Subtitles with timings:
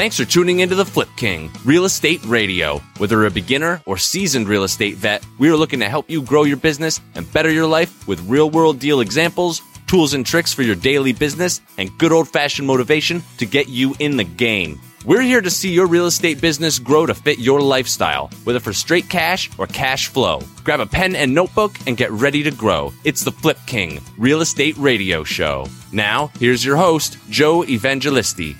[0.00, 2.78] Thanks for tuning into the Flip King Real Estate Radio.
[2.96, 6.44] Whether a beginner or seasoned real estate vet, we are looking to help you grow
[6.44, 10.62] your business and better your life with real world deal examples, tools and tricks for
[10.62, 14.80] your daily business, and good old fashioned motivation to get you in the game.
[15.04, 18.72] We're here to see your real estate business grow to fit your lifestyle, whether for
[18.72, 20.40] straight cash or cash flow.
[20.64, 22.94] Grab a pen and notebook and get ready to grow.
[23.04, 25.66] It's the Flip King Real Estate Radio Show.
[25.92, 28.56] Now, here's your host, Joe Evangelisti.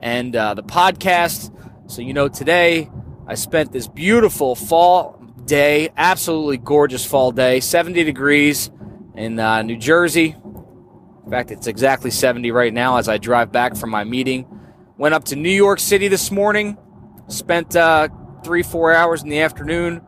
[0.00, 1.52] and uh, the podcast.
[1.90, 2.88] So, you know, today
[3.26, 8.70] I spent this beautiful fall day, absolutely gorgeous fall day, 70 degrees
[9.14, 10.36] in uh, New Jersey.
[11.26, 14.46] In fact, it's exactly 70 right now as I drive back from my meeting.
[14.96, 16.78] Went up to New York City this morning,
[17.26, 18.08] spent uh,
[18.44, 20.02] three, four hours in the afternoon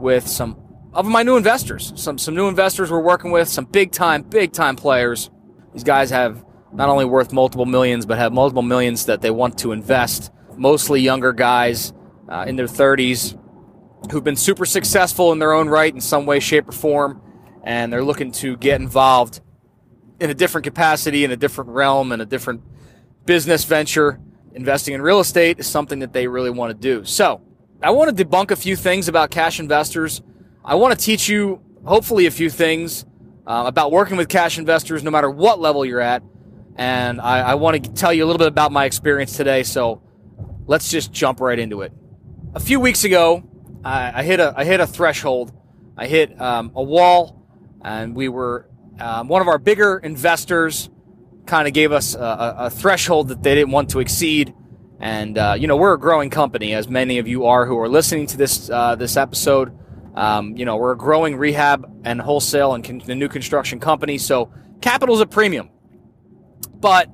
[0.00, 0.56] with some
[0.92, 1.92] of my new investors.
[1.96, 5.28] Some, some new investors we're working with, some big time, big time players.
[5.74, 9.58] These guys have not only worth multiple millions, but have multiple millions that they want
[9.58, 10.30] to invest.
[10.56, 11.92] Mostly younger guys
[12.28, 13.36] uh, in their 30s
[14.12, 17.20] who've been super successful in their own right in some way, shape, or form,
[17.64, 19.40] and they're looking to get involved
[20.20, 22.62] in a different capacity, in a different realm, in a different
[23.24, 24.20] business venture.
[24.52, 27.04] Investing in real estate is something that they really want to do.
[27.04, 27.40] So,
[27.82, 30.20] I want to debunk a few things about cash investors.
[30.62, 33.06] I want to teach you, hopefully, a few things
[33.46, 36.22] uh, about working with cash investors, no matter what level you're at.
[36.76, 39.62] And I, I want to tell you a little bit about my experience today.
[39.62, 40.02] So,
[40.66, 41.92] let's just jump right into it.
[42.54, 43.44] A few weeks ago,
[43.84, 45.52] I, I hit a I hit a threshold.
[45.96, 47.46] I hit um, a wall,
[47.82, 48.69] and we were
[49.00, 50.90] um, one of our bigger investors
[51.46, 54.54] kind of gave us a, a, threshold that they didn't want to exceed.
[55.00, 57.88] And uh, you know we're a growing company, as many of you are who are
[57.88, 59.76] listening to this uh, this episode.
[60.14, 64.18] Um, you know we're a growing rehab and wholesale and con- the new construction company,
[64.18, 64.52] so
[64.82, 65.70] capital's a premium.
[66.74, 67.08] But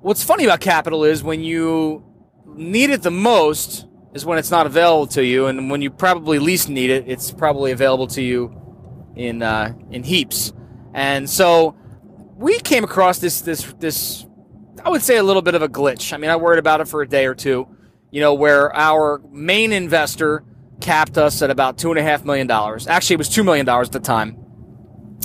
[0.00, 2.04] what's funny about capital is when you
[2.46, 6.38] need it the most is when it's not available to you, and when you probably
[6.38, 8.61] least need it, it's probably available to you
[9.16, 10.52] in uh, in heaps.
[10.94, 11.76] And so
[12.36, 14.26] we came across this this this
[14.84, 16.12] I would say a little bit of a glitch.
[16.12, 17.68] I mean, I worried about it for a day or two.
[18.10, 20.44] You know, where our main investor
[20.80, 22.86] capped us at about two and a half million dollars.
[22.86, 24.36] Actually, it was two million dollars at the time,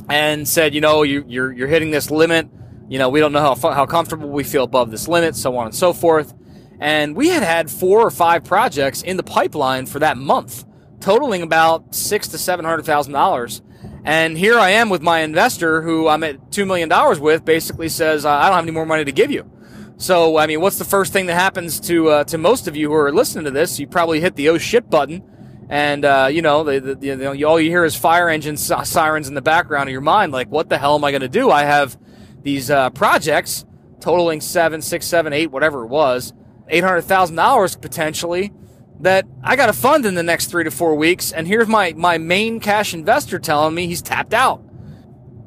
[0.10, 2.48] and said, you know, you, you're you're hitting this limit.
[2.88, 5.66] You know, we don't know how how comfortable we feel above this limit, so on
[5.66, 6.34] and so forth.
[6.80, 10.64] And we had had four or five projects in the pipeline for that month,
[11.00, 13.62] totaling about six to seven hundred thousand dollars.
[14.08, 16.90] And here I am with my investor who I'm at $2 million
[17.22, 19.52] with basically says, I don't have any more money to give you.
[19.98, 22.88] So, I mean, what's the first thing that happens to, uh, to most of you
[22.88, 23.82] who are listening to this?
[23.82, 25.24] You probably hit the oh shit button.
[25.70, 29.34] And, uh, you know, the, the, know, all you hear is fire engine sirens in
[29.34, 30.32] the background of your mind.
[30.32, 31.52] Like, what the hell am I going to do?
[31.52, 32.00] I have
[32.44, 33.66] these uh, projects
[34.00, 36.32] totaling seven, six, seven, eight, whatever it was,
[36.72, 38.54] $800,000 potentially
[39.02, 41.94] that I got to fund in the next three to four weeks, and here's my
[41.96, 44.64] my main cash investor telling me he's tapped out.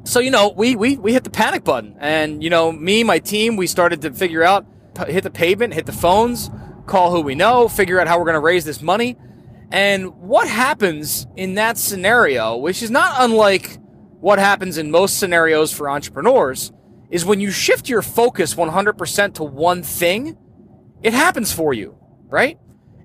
[0.04, 3.18] So you know, we we we hit the panic button, and you know, me, my
[3.18, 4.66] team, we started to figure out,
[5.06, 6.50] hit the pavement, hit the phones,
[6.86, 9.16] call who we know, figure out how we're going to raise this money,
[9.70, 13.78] and what happens in that scenario, which is not unlike
[14.20, 16.72] what happens in most scenarios for entrepreneurs,
[17.10, 20.36] is when you shift your focus 100% to one thing,
[21.03, 21.96] it happens for you,
[22.28, 22.58] right?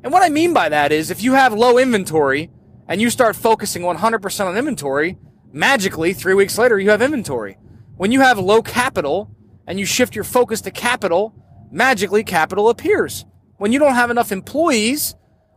[0.06, 2.52] And what I mean by that is if you have low inventory
[2.88, 5.18] and you start focusing 100% on inventory,
[5.52, 7.58] magically, three weeks later, you have inventory.
[7.98, 9.32] When you have low capital
[9.66, 11.34] and you shift your focus to capital,
[11.72, 13.26] magically, capital appears.
[13.58, 15.16] When you don't have enough employees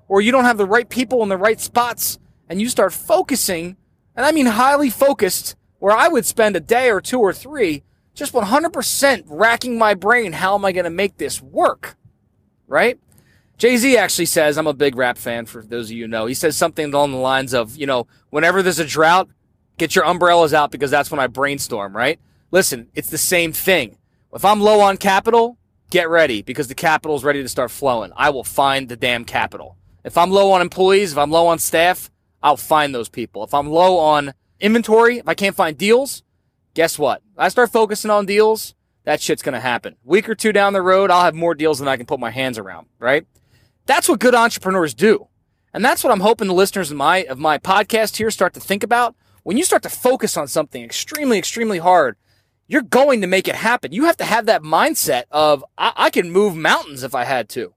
[0.08, 2.18] or you don't have the right people in the right spots
[2.48, 3.76] and you start focusing,
[4.16, 7.82] and I mean highly focused, where I would spend a day or two or three
[8.14, 11.98] just 100% racking my brain, how am I going to make this work?
[12.66, 12.98] Right?
[13.58, 16.26] Jay Z actually says, I'm a big rap fan for those of you know.
[16.26, 19.28] He says something along the lines of, you know, whenever there's a drought,
[19.78, 22.18] Get your umbrellas out because that's when I brainstorm, right?
[22.50, 23.96] Listen, it's the same thing.
[24.34, 25.56] If I'm low on capital,
[25.90, 28.10] get ready because the capital is ready to start flowing.
[28.16, 29.76] I will find the damn capital.
[30.04, 32.10] If I'm low on employees, if I'm low on staff,
[32.42, 33.44] I'll find those people.
[33.44, 36.24] If I'm low on inventory, if I can't find deals,
[36.74, 37.22] guess what?
[37.36, 38.74] I start focusing on deals,
[39.04, 39.94] that shit's going to happen.
[40.02, 42.30] Week or two down the road, I'll have more deals than I can put my
[42.30, 43.26] hands around, right?
[43.88, 45.28] That's what good entrepreneurs do.
[45.72, 48.60] And that's what I'm hoping the listeners of my of my podcast here start to
[48.60, 49.16] think about.
[49.44, 52.16] When you start to focus on something extremely, extremely hard,
[52.66, 53.92] you're going to make it happen.
[53.92, 57.48] You have to have that mindset of I, I can move mountains if I had
[57.50, 57.72] to.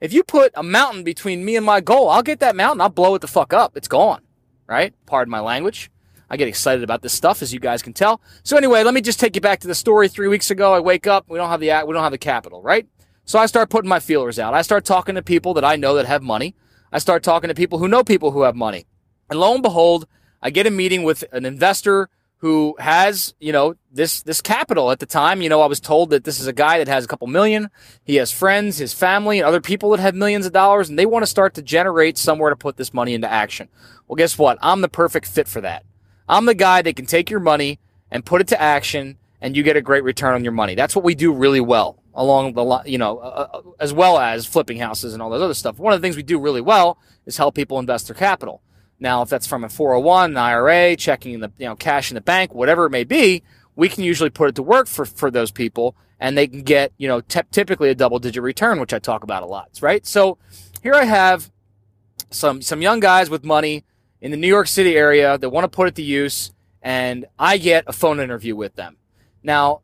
[0.00, 2.80] If you put a mountain between me and my goal, I'll get that mountain.
[2.80, 3.76] I'll blow it the fuck up.
[3.76, 4.22] It's gone.
[4.68, 4.94] Right?
[5.04, 5.90] Pardon my language.
[6.30, 8.20] I get excited about this stuff, as you guys can tell.
[8.44, 10.08] So anyway, let me just take you back to the story.
[10.08, 11.24] Three weeks ago, I wake up.
[11.28, 12.86] We don't have the we don't have the capital, right?
[13.30, 14.54] So I start putting my feelers out.
[14.54, 16.56] I start talking to people that I know that have money.
[16.90, 18.86] I start talking to people who know people who have money.
[19.30, 20.08] And lo and behold,
[20.42, 24.98] I get a meeting with an investor who has, you know, this, this capital at
[24.98, 25.42] the time.
[25.42, 27.70] You know, I was told that this is a guy that has a couple million.
[28.02, 31.06] He has friends, his family, and other people that have millions of dollars, and they
[31.06, 33.68] want to start to generate somewhere to put this money into action.
[34.08, 34.58] Well, guess what?
[34.60, 35.84] I'm the perfect fit for that.
[36.28, 37.78] I'm the guy that can take your money
[38.10, 40.74] and put it to action and you get a great return on your money.
[40.74, 44.46] That's what we do really well along the you know uh, uh, as well as
[44.46, 45.78] flipping houses and all that other stuff.
[45.78, 48.62] One of the things we do really well is help people invest their capital.
[48.98, 52.20] Now, if that's from a 401, an IRA, checking the you know cash in the
[52.20, 53.42] bank, whatever it may be,
[53.76, 56.92] we can usually put it to work for for those people, and they can get
[56.98, 60.06] you know typically a double digit return, which I talk about a lot, right?
[60.06, 60.38] So
[60.82, 61.50] here I have
[62.30, 63.84] some some young guys with money
[64.20, 66.52] in the New York City area that want to put it to use,
[66.82, 68.96] and I get a phone interview with them.
[69.42, 69.80] Now,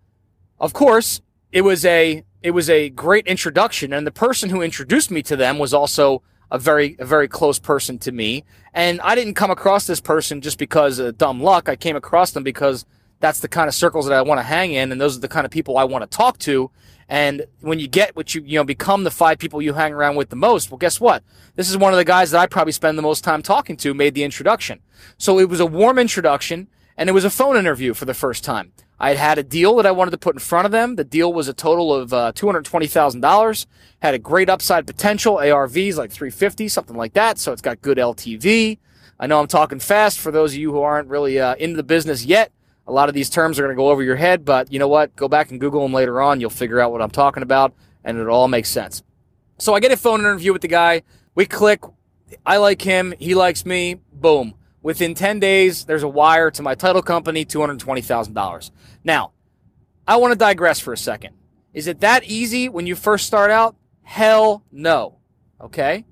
[0.59, 1.23] of course,
[1.53, 5.37] it was a it was a great introduction, and the person who introduced me to
[5.37, 8.45] them was also a very a very close person to me.
[8.73, 11.69] And I didn't come across this person just because of dumb luck.
[11.69, 12.85] I came across them because
[13.21, 15.29] that's the kind of circles that I want to hang in, and those are the
[15.29, 16.71] kind of people I want to talk to.
[17.09, 20.17] And when you get what you you know become the five people you hang around
[20.17, 21.23] with the most, well, guess what?
[21.55, 23.95] This is one of the guys that I probably spend the most time talking to.
[23.95, 24.81] Made the introduction,
[25.17, 28.45] so it was a warm introduction, and it was a phone interview for the first
[28.45, 28.73] time.
[28.99, 30.97] I had had a deal that I wanted to put in front of them.
[30.97, 33.67] The deal was a total of uh, $220,000.
[34.01, 35.37] Had a great upside potential.
[35.37, 37.39] ARVs like 350, something like that.
[37.39, 38.79] So it's got good LTV.
[39.21, 41.83] I know I'm talking fast for those of you who aren't really uh, into the
[41.83, 42.53] business yet.
[42.87, 44.89] A lot of these terms are going to go over your head, but you know
[44.89, 45.15] what?
[45.17, 46.41] Go back and Google them later on.
[46.41, 49.03] You'll figure out what I'm talking about, and it all makes sense.
[49.59, 51.03] So I get a phone interview with the guy.
[51.35, 51.81] We click.
[52.45, 53.13] I like him.
[53.19, 53.97] He likes me.
[54.13, 54.55] Boom.
[54.87, 58.71] Within 10 days, there's a wire to my title company, $220,000.
[59.03, 59.33] Now,
[60.07, 61.35] I want to digress for a second.
[61.75, 63.75] Is it that easy when you first start out?
[64.05, 65.19] Hell no.
[65.61, 66.05] Okay?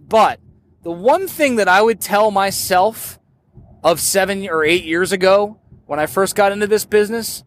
[0.00, 0.40] But
[0.82, 3.18] the one thing that I would tell myself
[3.82, 7.44] of seven or eight years ago when I first got into this business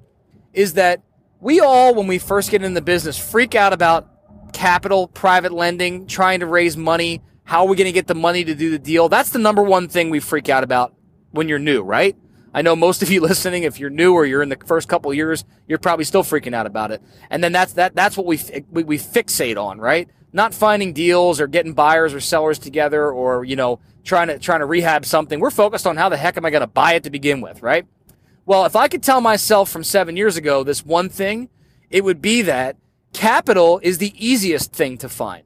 [0.54, 1.02] is that
[1.40, 4.08] we all, when we first get in the business, freak out about
[4.54, 8.44] capital, private lending, trying to raise money, how are we going to get the money
[8.44, 9.08] to do the deal?
[9.08, 10.94] That's the number one thing we freak out about
[11.32, 12.14] when you're new, right?
[12.54, 15.14] I know most of you listening, if you're new or you're in the first couple
[15.14, 17.02] years, you're probably still freaking out about it.
[17.30, 18.38] And then that's that that's what we,
[18.70, 20.10] we we fixate on, right?
[20.34, 24.60] Not finding deals or getting buyers or sellers together or you know trying to trying
[24.60, 25.40] to rehab something.
[25.40, 27.64] We're focused on how the heck am I going to buy it to begin with,
[27.64, 27.88] right?
[28.46, 31.50] Well, if I could tell myself from 7 years ago this one thing,
[31.90, 32.76] it would be that
[33.14, 35.44] capital is the easiest thing to find.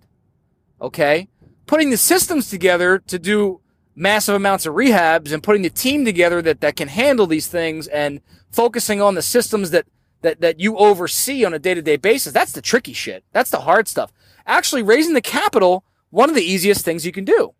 [0.81, 1.27] Okay?
[1.71, 3.61] Putting the systems together to do
[3.95, 7.87] massive amounts of rehabs and putting the team together that, that can handle these things
[7.87, 8.19] and
[8.51, 9.85] focusing on the systems that,
[10.19, 12.33] that, that you oversee on a day to day basis.
[12.33, 13.23] That's the tricky shit.
[13.31, 14.11] That's the hard stuff.
[14.45, 17.53] Actually, raising the capital, one of the easiest things you can do.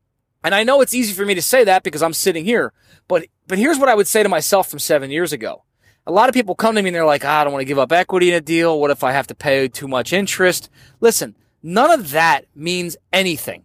[0.43, 2.73] And I know it's easy for me to say that because I'm sitting here,
[3.07, 5.63] but, but here's what I would say to myself from seven years ago.
[6.05, 7.65] A lot of people come to me and they're like, ah, I don't want to
[7.65, 8.77] give up equity in a deal.
[8.77, 10.69] What if I have to pay too much interest?
[10.99, 13.63] Listen, none of that means anything.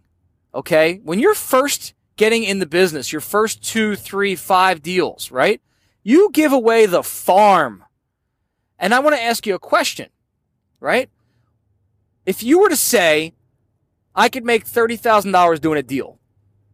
[0.57, 0.99] Okay.
[1.03, 5.61] When you're first getting in the business, your first two, three, five deals, right?
[6.01, 7.83] You give away the farm.
[8.79, 10.09] And I want to ask you a question,
[10.79, 11.11] right?
[12.25, 13.35] If you were to say,
[14.15, 16.19] I could make $30,000 doing a deal,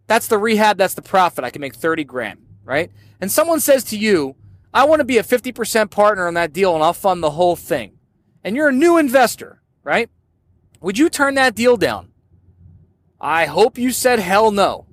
[0.07, 1.43] that's the rehab, that's the profit.
[1.43, 2.89] I can make 30 grand, right?
[3.19, 4.35] And someone says to you,
[4.73, 7.57] I want to be a 50% partner on that deal and I'll fund the whole
[7.57, 7.99] thing.
[8.45, 10.09] And you're a new investor, right?
[10.79, 12.12] Would you turn that deal down?
[13.23, 14.85] I hope you said hell no.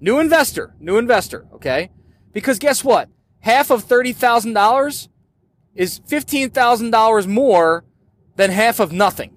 [0.00, 1.90] New investor, new investor, okay?
[2.32, 3.08] Because guess what?
[3.38, 5.08] Half of $30,000
[5.76, 7.84] is $15,000 more
[8.34, 9.36] than half of nothing.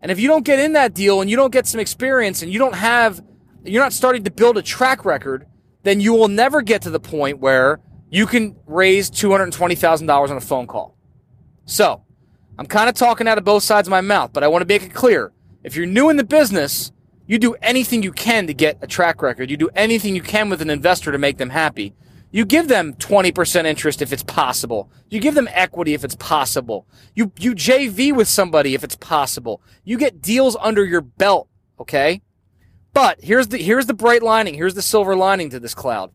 [0.00, 2.52] And if you don't get in that deal and you don't get some experience and
[2.52, 3.20] you don't have,
[3.64, 5.44] you're not starting to build a track record,
[5.82, 7.80] then you will never get to the point where
[8.10, 10.96] you can raise $220,000 on a phone call.
[11.64, 12.04] So,
[12.56, 14.68] I'm kind of talking out of both sides of my mouth, but I want to
[14.68, 15.32] make it clear.
[15.64, 16.92] If you're new in the business,
[17.30, 19.52] you do anything you can to get a track record.
[19.52, 21.94] You do anything you can with an investor to make them happy.
[22.32, 24.90] You give them 20% interest if it's possible.
[25.10, 26.88] You give them equity if it's possible.
[27.14, 29.62] You, you JV with somebody if it's possible.
[29.84, 31.46] You get deals under your belt.
[31.78, 32.20] Okay.
[32.92, 34.54] But here's the, here's the bright lining.
[34.54, 36.10] Here's the silver lining to this cloud.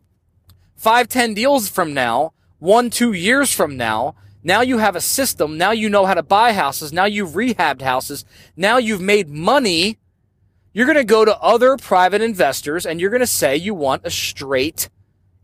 [0.75, 5.57] Five, ten deals from now, one, two years from now, now you have a system.
[5.57, 6.91] Now you know how to buy houses.
[6.91, 8.25] Now you've rehabbed houses.
[8.57, 9.97] Now you've made money.
[10.75, 14.05] You're going to go to other private investors and you're going to say you want
[14.05, 14.89] a straight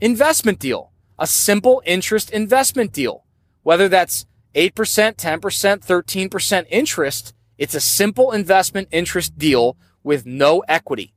[0.02, 3.24] investment deal, a simple interest investment deal.
[3.64, 4.74] Whether that's 8%,
[5.16, 11.14] 10%, 13% interest, it's a simple investment interest deal with no equity.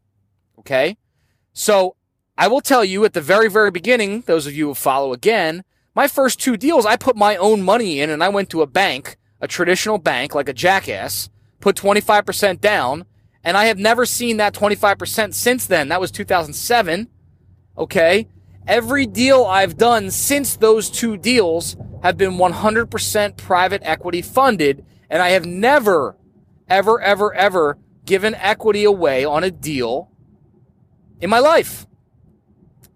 [0.60, 0.96] Okay.
[1.52, 1.96] So
[2.38, 5.64] I will tell you at the very, very beginning, those of you who follow again,
[5.92, 8.68] my first two deals, I put my own money in and I went to a
[8.68, 13.06] bank, a traditional bank, like a jackass, put 25% down,
[13.44, 15.88] and I have never seen that 25% since then.
[15.88, 17.08] That was 2007.
[17.76, 18.28] Okay.
[18.66, 25.22] Every deal I've done since those two deals have been 100% private equity funded, and
[25.22, 26.16] I have never,
[26.68, 30.10] ever, ever, ever given equity away on a deal
[31.20, 31.86] in my life.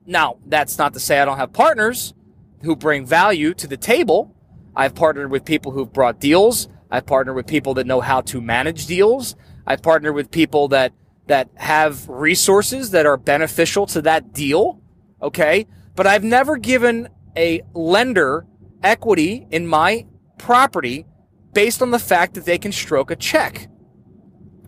[0.07, 2.15] Now, that's not to say I don't have partners
[2.63, 4.35] who bring value to the table.
[4.75, 6.69] I've partnered with people who've brought deals.
[6.91, 9.37] I've partnered with people that know how to manage deals.
[9.69, 10.95] I've partnered with people that
[11.27, 14.81] that have resources that are beneficial to that deal.
[15.21, 15.67] Okay.
[15.95, 18.47] But I've never given a lender
[18.83, 20.07] equity in my
[20.39, 21.05] property
[21.53, 23.69] based on the fact that they can stroke a check.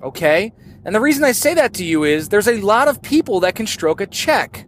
[0.03, 0.53] Okay.
[0.85, 3.55] And the reason I say that to you is there's a lot of people that
[3.55, 4.67] can stroke a check.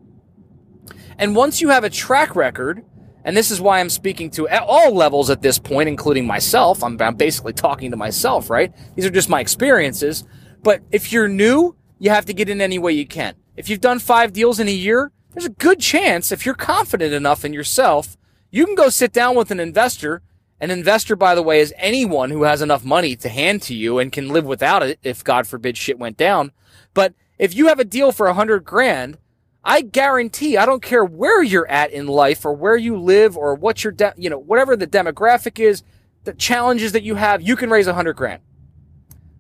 [1.19, 2.83] And once you have a track record,
[3.25, 6.83] and this is why I'm speaking to at all levels at this point, including myself.
[6.83, 8.73] I'm, I'm basically talking to myself, right?
[8.97, 10.25] These are just my experiences.
[10.63, 13.35] But if you're new, you have to get in any way you can.
[13.57, 17.15] If you've done five deals in a year, there's a good chance if you're confident
[17.15, 18.17] enough in yourself,
[18.51, 20.23] you can go sit down with an investor.
[20.61, 23.99] An investor, by the way, is anyone who has enough money to hand to you
[23.99, 26.53] and can live without it if God forbid shit went down.
[26.95, 29.19] But if you have a deal for a hundred grand
[29.65, 33.55] I guarantee, I don't care where you're at in life or where you live or
[33.55, 35.83] what your, de- you know, whatever the demographic is,
[36.25, 38.43] the challenges that you have, you can raise a hundred grand.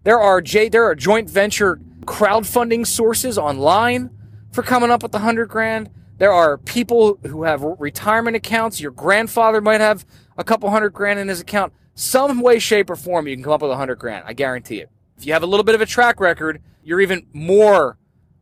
[0.05, 4.11] There are J, there are joint venture crowdfunding sources online
[4.53, 5.91] for coming up with a hundred grand.
[6.19, 8.81] There are people who have retirement accounts.
[8.81, 10.05] Your grandfather might have
[10.37, 11.73] a couple hundred grand in his account.
[11.95, 14.25] Some way, shape, or form, you can come up with a hundred grand.
[14.27, 14.91] I guarantee it.
[15.19, 17.99] If you have a little bit of a track record, you're even more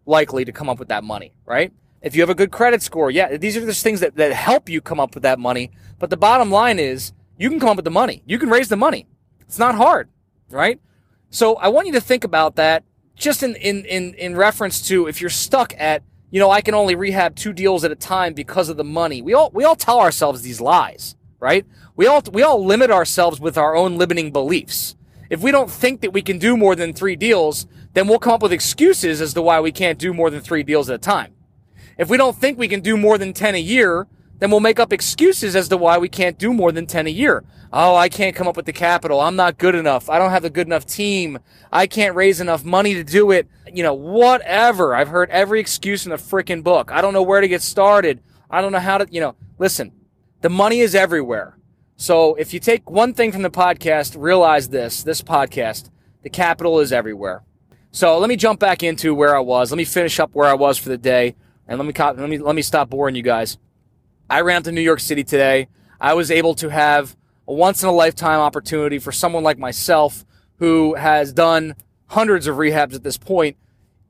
[0.07, 1.73] likely to come up with that money, right?
[2.03, 4.69] If you have a good credit score, yeah, these are just things that, that help
[4.69, 5.71] you come up with that money.
[5.99, 8.23] But the bottom line is you can come up with the money.
[8.27, 9.07] You can raise the money.
[9.41, 10.09] It's not hard,
[10.51, 10.81] right?
[11.29, 15.07] So I want you to think about that just in, in, in, in reference to
[15.07, 18.33] if you're stuck at, you know, I can only rehab two deals at a time
[18.33, 19.21] because of the money.
[19.21, 21.67] We all, we all tell ourselves these lies, right?
[21.97, 24.97] We all, we all limit ourselves with our own limiting beliefs.
[25.29, 28.35] If we don't think that we can do more than three deals, then we'll come
[28.35, 30.99] up with excuses as to why we can't do more than three deals at a
[30.99, 31.35] time.
[31.99, 34.07] If we don't think we can do more than 10 a year,
[34.39, 37.11] then we'll make up excuses as to why we can't do more than 10 a
[37.11, 37.45] year.
[37.73, 39.21] Oh, I can't come up with the capital.
[39.21, 40.09] I'm not good enough.
[40.09, 41.39] I don't have a good enough team.
[41.71, 43.49] I can't raise enough money to do it.
[43.73, 44.95] You know, whatever.
[44.95, 46.91] I've heard every excuse in the freaking book.
[46.91, 48.21] I don't know where to get started.
[48.51, 49.93] I don't know how to, you know, listen,
[50.41, 51.59] the money is everywhere.
[51.97, 55.91] So if you take one thing from the podcast, realize this, this podcast,
[56.23, 57.45] the capital is everywhere.
[57.93, 59.71] So let me jump back into where I was.
[59.73, 61.35] Let me finish up where I was for the day,
[61.67, 63.59] and let me let me let me stop boring you guys.
[64.29, 65.69] I ran to New York City today.
[66.01, 67.17] I was able to have
[67.49, 70.25] a once in a lifetime opportunity for someone like myself
[70.59, 71.75] who has done
[72.07, 73.57] hundreds of rehabs at this point.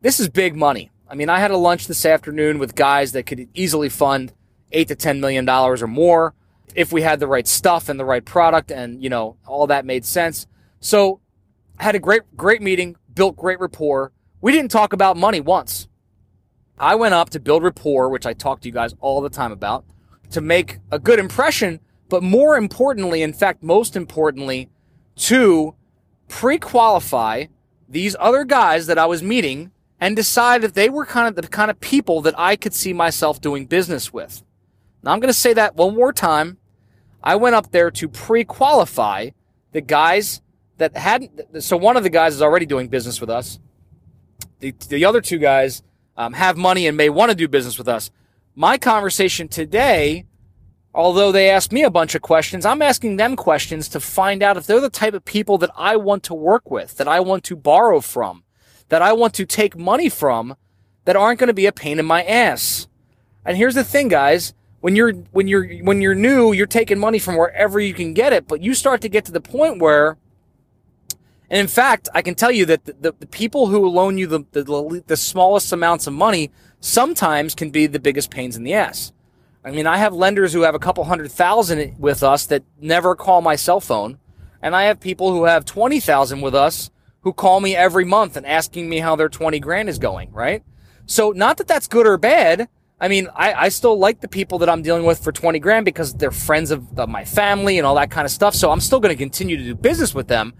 [0.02, 0.90] This is big money.
[1.08, 4.34] I mean, I had a lunch this afternoon with guys that could easily fund
[4.72, 6.34] eight to ten million dollars or more
[6.74, 9.86] if we had the right stuff and the right product, and you know all that
[9.86, 10.46] made sense.
[10.80, 11.20] So,
[11.78, 14.12] had a great great meeting built great rapport.
[14.40, 15.88] We didn't talk about money once.
[16.78, 19.52] I went up to build rapport, which I talk to you guys all the time
[19.52, 19.84] about,
[20.30, 24.70] to make a good impression, but more importantly, in fact, most importantly,
[25.16, 25.74] to
[26.28, 27.44] pre qualify
[27.86, 31.46] these other guys that I was meeting and decide if they were kind of the
[31.46, 34.42] kind of people that I could see myself doing business with.
[35.02, 36.56] Now, I'm going to say that one more time.
[37.22, 39.28] I went up there to pre qualify
[39.72, 40.40] the guys
[40.80, 41.62] that hadn't.
[41.62, 43.58] So one of the guys is already doing business with us.
[44.58, 45.82] The, the other two guys
[46.16, 48.10] um, have money and may want to do business with us.
[48.54, 50.26] My conversation today
[50.94, 54.56] although they asked me a bunch of questions, I'm asking them questions to find out
[54.56, 57.44] if they're the type of people that I want to work with, that I want
[57.44, 58.44] to borrow from,
[58.88, 60.56] that I want to take money from,
[61.04, 62.88] that aren't going to be a pain in my ass.
[63.44, 64.54] And here's the thing, guys.
[64.80, 68.32] When you're, when you're, when you're new, you're taking money from wherever you can get
[68.32, 70.16] it, but you start to get to the point where,
[71.50, 74.28] and in fact, I can tell you that the, the, the people who loan you
[74.28, 78.72] the, the, the smallest amounts of money sometimes can be the biggest pains in the
[78.72, 79.12] ass.
[79.64, 83.16] I mean, I have lenders who have a couple hundred thousand with us that never
[83.16, 84.18] call my cell phone.
[84.62, 86.90] And I have people who have 20,000 with us
[87.22, 90.62] who call me every month and asking me how their 20 grand is going, right?
[91.06, 92.68] So not that that's good or bad.
[93.00, 95.84] I mean, I, I still like the people that I'm dealing with for 20 grand
[95.84, 98.54] because they're friends of, of my family and all that kind of stuff.
[98.54, 100.54] So I'm still going to continue to do business with them.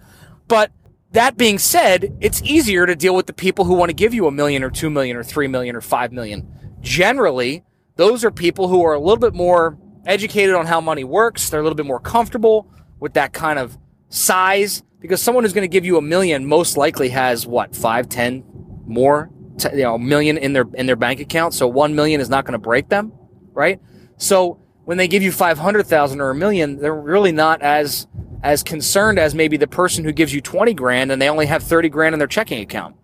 [0.49, 0.73] But
[1.13, 4.27] that being said, it's easier to deal with the people who want to give you
[4.27, 6.49] a million or two million or three million or five million.
[6.81, 7.65] Generally,
[7.97, 9.77] those are people who are a little bit more
[10.07, 11.51] educated on how money works.
[11.51, 13.77] They're a little bit more comfortable with that kind of
[14.09, 18.09] size because someone who's going to give you a million most likely has what five,
[18.09, 18.45] ten
[18.87, 21.55] more, t- you know, million in their in their bank account.
[21.55, 23.13] So one million is not going to break them,
[23.53, 23.81] right?
[24.17, 24.60] So
[24.91, 28.09] when they give you five hundred thousand or a million, they're really not as
[28.43, 31.63] as concerned as maybe the person who gives you twenty grand and they only have
[31.63, 32.97] thirty grand in their checking account,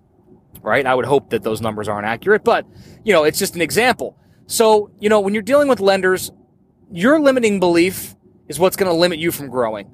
[0.63, 0.85] right?
[0.85, 2.67] I would hope that those numbers aren't accurate, but
[3.05, 4.19] you know, it's just an example.
[4.49, 6.33] So, you know, when you're dealing with lenders,
[6.91, 8.17] your limiting belief
[8.49, 9.89] is what's going to limit you from growing.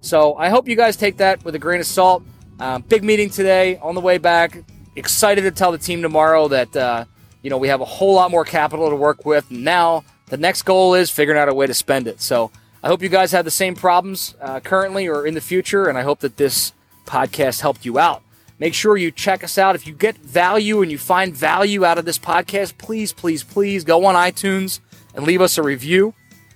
[0.00, 2.24] So I hope you guys take that with a grain of salt.
[2.58, 4.64] Um, big meeting today on the way back.
[4.96, 7.04] Excited to tell the team tomorrow that, uh,
[7.44, 9.48] you know, we have a whole lot more capital to work with.
[9.48, 12.20] Now the next goal is figuring out a way to spend it.
[12.20, 12.50] So
[12.82, 15.86] I hope you guys have the same problems uh, currently or in the future.
[15.86, 16.72] And I hope that this
[17.04, 18.22] podcast helped you out.
[18.58, 19.74] Make sure you check us out.
[19.74, 23.84] If you get value and you find value out of this podcast, please, please, please
[23.84, 24.80] go on iTunes
[25.14, 26.14] and leave us a review.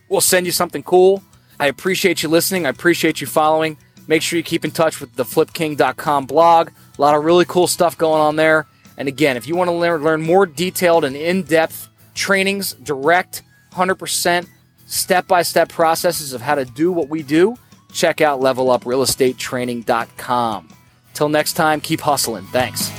[0.09, 1.23] We'll send you something cool.
[1.59, 2.65] I appreciate you listening.
[2.65, 3.77] I appreciate you following.
[4.07, 6.71] Make sure you keep in touch with the flipking.com blog.
[6.99, 8.67] A lot of really cool stuff going on there.
[8.97, 13.43] And again, if you want to learn, learn more detailed and in depth trainings, direct,
[13.81, 14.47] 100%
[14.87, 17.57] step by step processes of how to do what we do,
[17.93, 20.69] check out leveluprealestatetraining.com.
[21.15, 22.45] Till next time, keep hustling.
[22.47, 22.91] Thanks.